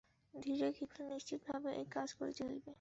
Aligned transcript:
ধীরে, 0.33 0.67
কিন্তু 0.71 0.99
নিশ্চিতভাবে 1.11 1.69
এই 1.73 1.87
কাজ 1.91 2.09
করিতে 2.13 2.41
হইবে। 2.43 2.69